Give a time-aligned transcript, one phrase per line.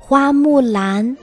[0.00, 1.14] 花木兰。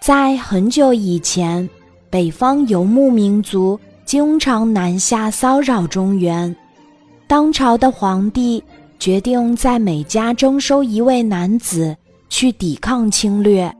[0.00, 1.68] 在很久以前，
[2.10, 6.54] 北方游牧民族经常南下骚扰中原。
[7.28, 8.62] 当朝的皇帝
[8.98, 11.94] 决定在每家征收一位男子
[12.28, 13.72] 去抵抗侵略。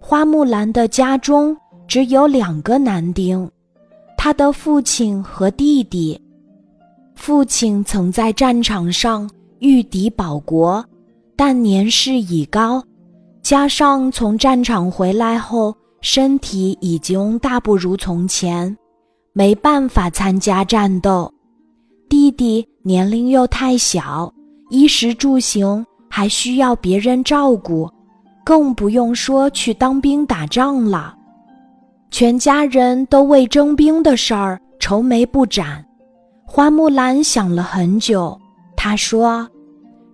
[0.00, 1.56] 花木兰的家中
[1.88, 3.48] 只有两个男丁，
[4.18, 6.20] 他的父亲和弟弟。
[7.14, 9.30] 父亲曾在战场上
[9.60, 10.84] 御敌保国，
[11.34, 12.84] 但年事已高，
[13.46, 18.76] 加上从战场回来后身体已经大不如从前，
[19.32, 21.32] 没办法参加战斗。
[22.08, 24.34] 弟弟年龄又太小，
[24.68, 27.88] 衣食住行还需要别人照顾，
[28.44, 31.14] 更不用说去当兵打仗了。
[32.10, 35.86] 全家人都为征兵的事儿愁眉不展。
[36.44, 38.36] 花木兰想了很久，
[38.76, 39.48] 她说：“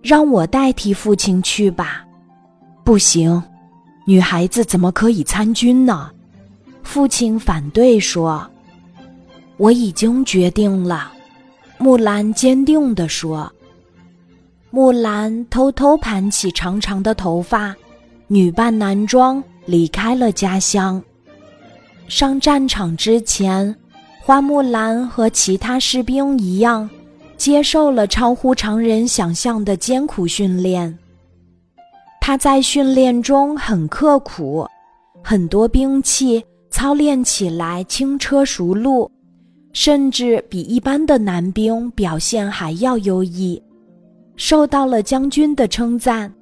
[0.03, 2.05] 让我代替父亲去吧。
[2.83, 3.41] ”“不行，
[4.05, 6.11] 女孩子怎么可以参军呢？”
[6.83, 8.45] 父亲反对说。
[9.57, 11.11] “我已经决定了。”
[11.79, 13.51] 木兰坚定地说。
[14.69, 17.75] 木兰偷偷盘起长长的头发，
[18.27, 21.01] 女扮男装离开了家乡。
[22.07, 23.75] 上战场之前。
[24.25, 26.89] 花木兰和其他士兵一样，
[27.35, 30.97] 接受了超乎常人想象的艰苦训练。
[32.33, 34.65] 他在训练中很刻苦，
[35.23, 39.07] 很多兵器操练起来轻车熟路，
[39.71, 43.61] 甚至比一般的男兵表现还要优异，
[44.35, 46.33] 受到了将军的称赞。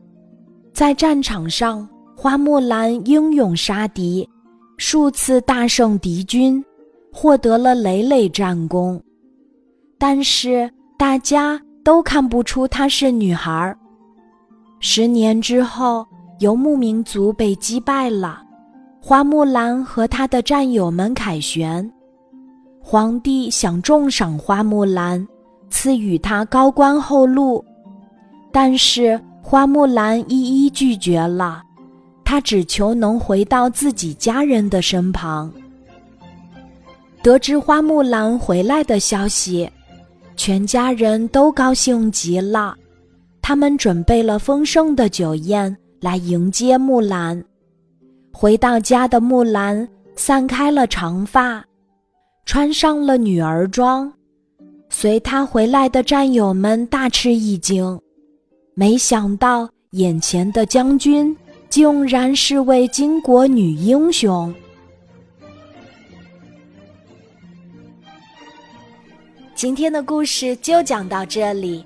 [0.72, 4.26] 在战场上，花木兰英勇杀敌，
[4.78, 6.64] 数次大胜敌军。
[7.12, 9.04] 获得了累累战功，
[9.98, 13.78] 但是大家都看不出她是女孩儿。
[14.84, 16.04] 十年之后，
[16.40, 18.42] 游牧民族被击败了，
[19.00, 21.88] 花木兰和她的战友们凯旋。
[22.82, 25.26] 皇帝想重赏花木兰，
[25.70, 27.64] 赐予她高官厚禄，
[28.52, 31.62] 但是花木兰一一拒绝了，
[32.26, 35.54] 她只求能回到自己家人的身旁。
[37.22, 39.70] 得知花木兰回来的消息，
[40.36, 42.76] 全家人都高兴极了。
[43.42, 47.44] 他们准备了丰盛的酒宴来迎接木兰。
[48.32, 51.64] 回到家的木兰散开了长发，
[52.46, 54.12] 穿上了女儿装。
[54.90, 58.00] 随她回来的战友们大吃一惊，
[58.74, 61.36] 没想到眼前的将军
[61.70, 64.54] 竟然是位巾帼女英雄。
[69.56, 71.86] 今天的故事就讲到这里，